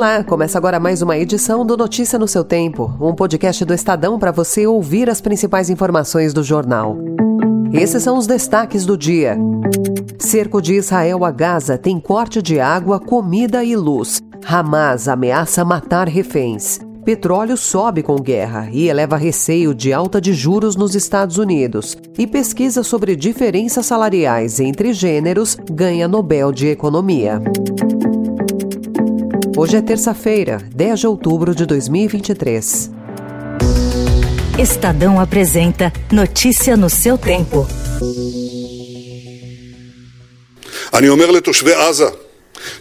[0.00, 4.18] Olá, começa agora mais uma edição do Notícia no seu Tempo, um podcast do Estadão
[4.18, 6.96] para você ouvir as principais informações do jornal.
[7.70, 9.36] Esses são os destaques do dia.
[10.18, 14.22] Cerco de Israel a Gaza tem corte de água, comida e luz.
[14.42, 16.80] Hamas ameaça matar reféns.
[17.04, 21.94] Petróleo sobe com guerra e eleva receio de alta de juros nos Estados Unidos.
[22.16, 27.42] E pesquisa sobre diferenças salariais entre gêneros ganha Nobel de Economia.
[29.59, 32.91] Hoje é terça-feira, 10 de outubro de 2023.
[34.59, 37.65] Estadão apresenta Notícia no seu tempo.
[40.93, 42.05] אני אומר לתושבי עזה,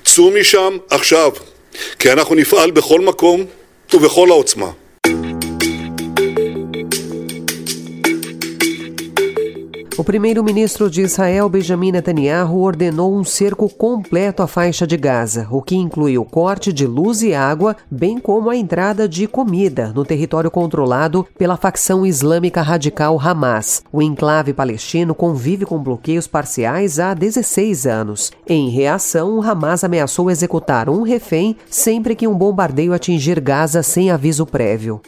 [0.05, 1.33] צאו משם עכשיו,
[1.99, 3.45] כי אנחנו נפעל בכל מקום
[3.95, 4.71] ובכל העוצמה.
[10.00, 15.62] O primeiro-ministro de Israel, Benjamin Netanyahu, ordenou um cerco completo à faixa de Gaza, o
[15.62, 20.06] que inclui o corte de luz e água, bem como a entrada de comida no
[20.06, 23.84] território controlado pela facção islâmica radical Hamas.
[23.92, 28.32] O enclave palestino convive com bloqueios parciais há 16 anos.
[28.48, 34.10] Em reação, o Hamas ameaçou executar um refém sempre que um bombardeio atingir Gaza sem
[34.10, 35.02] aviso prévio.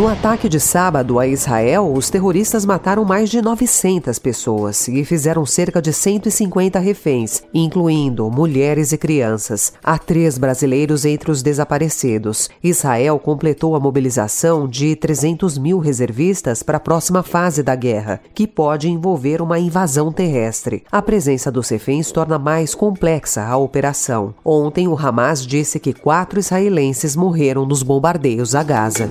[0.00, 5.44] No ataque de sábado a Israel, os terroristas mataram mais de 900 pessoas e fizeram
[5.44, 9.74] cerca de 150 reféns, incluindo mulheres e crianças.
[9.84, 12.48] Há três brasileiros entre os desaparecidos.
[12.64, 18.46] Israel completou a mobilização de 300 mil reservistas para a próxima fase da guerra, que
[18.46, 20.82] pode envolver uma invasão terrestre.
[20.90, 24.32] A presença dos reféns torna mais complexa a operação.
[24.42, 29.10] Ontem, o Hamas disse que quatro israelenses morreram nos bombardeios a Gaza.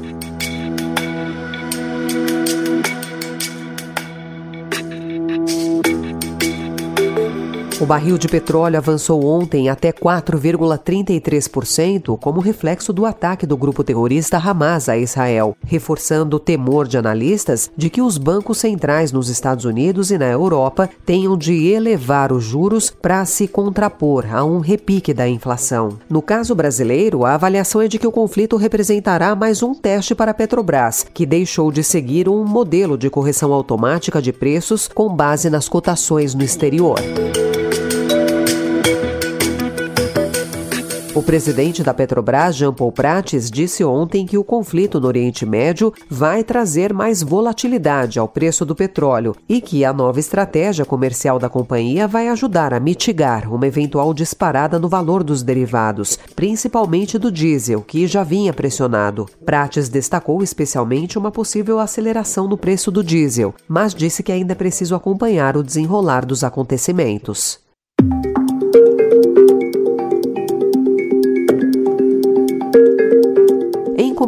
[7.79, 14.37] O barril de petróleo avançou ontem até 4,33% como reflexo do ataque do grupo terrorista
[14.37, 19.63] Hamas a Israel, reforçando o temor de analistas de que os bancos centrais nos Estados
[19.63, 25.13] Unidos e na Europa tenham de elevar os juros para se contrapor a um repique
[25.13, 25.97] da inflação.
[26.09, 30.31] No caso brasileiro, a avaliação é de que o conflito representará mais um teste para
[30.31, 35.49] a Petrobras, que deixou de seguir um modelo de correção automática de preços com base
[35.49, 36.99] nas cotações no exterior.
[41.19, 45.93] O presidente da Petrobras, Jean Paul Prates, disse ontem que o conflito no Oriente Médio
[46.09, 51.49] vai trazer mais volatilidade ao preço do petróleo e que a nova estratégia comercial da
[51.49, 57.81] companhia vai ajudar a mitigar uma eventual disparada no valor dos derivados, principalmente do diesel,
[57.81, 59.25] que já vinha pressionado.
[59.45, 64.55] Prates destacou especialmente uma possível aceleração no preço do diesel, mas disse que ainda é
[64.55, 67.59] preciso acompanhar o desenrolar dos acontecimentos.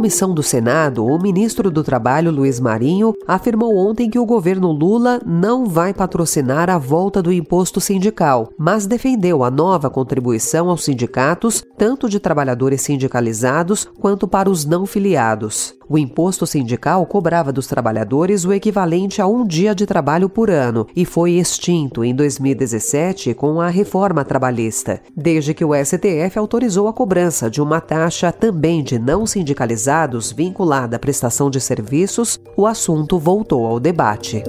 [0.02, 5.22] Comissão do Senado, o ministro do Trabalho, Luiz Marinho, afirmou ontem que o governo Lula
[5.24, 11.64] não vai patrocinar a volta do imposto sindical, mas defendeu a nova contribuição aos sindicatos,
[11.78, 15.76] tanto de trabalhadores sindicalizados quanto para os não filiados.
[15.88, 20.88] O imposto sindical cobrava dos trabalhadores o equivalente a um dia de trabalho por ano
[20.96, 26.94] e foi extinto em 2017 com a reforma trabalhista, desde que o STF autorizou a
[26.94, 29.91] cobrança de uma taxa também de não sindicalizados
[30.32, 34.42] vinculada à prestação de serviços, o assunto voltou ao debate.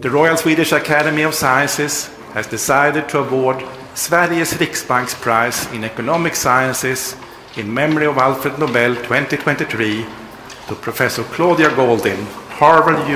[0.00, 3.64] The Royal Swedish Academy of Sciences has decided to award
[3.94, 7.16] Sveriges Riksbanks Prize in Economic Sciences
[7.56, 10.04] in memory of Alfred Nobel 2023
[10.66, 12.26] to Professor Claudia Goldin,
[12.58, 13.06] Harvard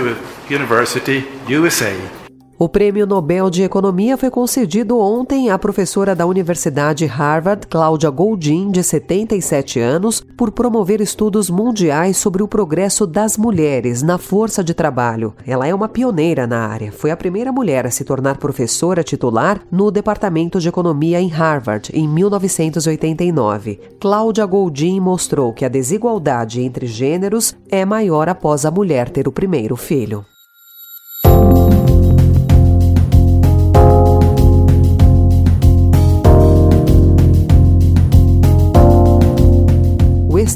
[0.49, 2.26] University, USA.
[2.59, 8.71] O Prêmio Nobel de Economia foi concedido ontem à professora da Universidade Harvard, Cláudia Goldin,
[8.71, 14.73] de 77 anos, por promover estudos mundiais sobre o progresso das mulheres na força de
[14.73, 15.35] trabalho.
[15.47, 16.91] Ela é uma pioneira na área.
[16.91, 21.91] Foi a primeira mulher a se tornar professora titular no Departamento de Economia em Harvard,
[21.93, 23.81] em 1989.
[24.01, 29.33] Cláudia Goldin mostrou que a desigualdade entre gêneros é maior após a mulher ter o
[29.33, 30.25] primeiro filho.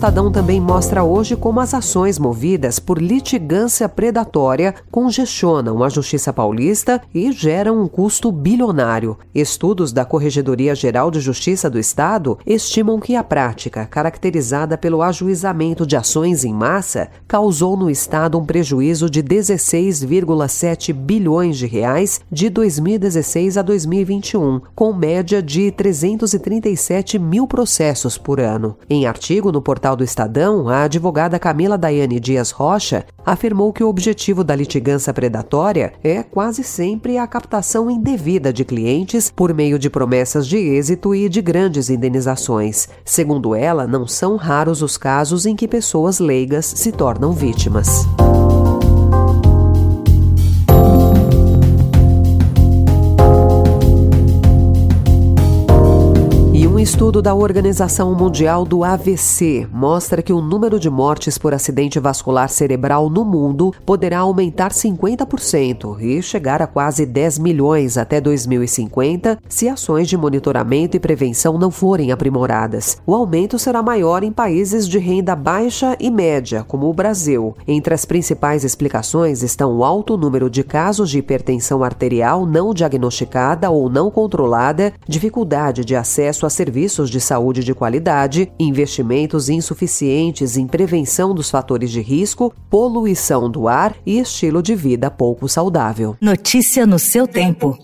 [0.01, 7.03] Estadão também mostra hoje como as ações movidas por litigância predatória congestionam a Justiça Paulista
[7.15, 9.19] e geram um custo bilionário.
[9.35, 15.87] Estudos da Corregedoria Geral de Justiça do Estado estimam que a prática, caracterizada pelo ajuizamento
[15.87, 22.49] de ações em massa, causou no Estado um prejuízo de 16,7 bilhões de reais de
[22.49, 28.79] 2016 a 2021, com média de 337 mil processos por ano.
[28.89, 33.89] Em artigo no portal do Estadão, a advogada Camila Daiane Dias Rocha afirmou que o
[33.89, 39.91] objetivo da litigância predatória é quase sempre a captação indevida de clientes por meio de
[39.91, 42.89] promessas de êxito e de grandes indenizações.
[43.05, 48.07] Segundo ela, não são raros os casos em que pessoas leigas se tornam vítimas.
[57.01, 62.51] Estudo da Organização Mundial do AVC mostra que o número de mortes por acidente vascular
[62.51, 69.67] cerebral no mundo poderá aumentar 50% e chegar a quase 10 milhões até 2050 se
[69.67, 72.99] ações de monitoramento e prevenção não forem aprimoradas.
[73.07, 77.57] O aumento será maior em países de renda baixa e média, como o Brasil.
[77.67, 83.71] Entre as principais explicações estão o alto número de casos de hipertensão arterial não diagnosticada
[83.71, 90.57] ou não controlada, dificuldade de acesso a serviços serviços de saúde de qualidade, investimentos insuficientes
[90.57, 96.17] em prevenção dos fatores de risco, poluição do ar e estilo de vida pouco saudável.
[96.21, 97.79] Notícia no seu tempo.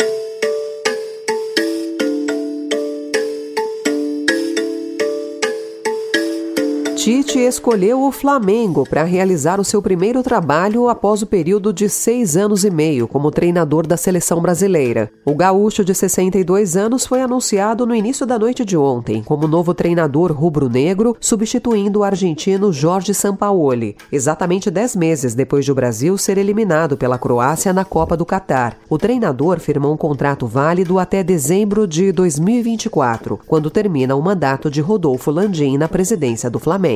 [7.06, 12.36] Tite escolheu o Flamengo para realizar o seu primeiro trabalho após o período de seis
[12.36, 15.08] anos e meio como treinador da seleção brasileira.
[15.24, 19.72] O gaúcho de 62 anos foi anunciado no início da noite de ontem como novo
[19.72, 26.38] treinador rubro-negro, substituindo o argentino Jorge Sampaoli, exatamente dez meses depois de o Brasil ser
[26.38, 28.78] eliminado pela Croácia na Copa do Catar.
[28.90, 34.80] O treinador firmou um contrato válido até dezembro de 2024, quando termina o mandato de
[34.80, 36.95] Rodolfo Landim na presidência do Flamengo.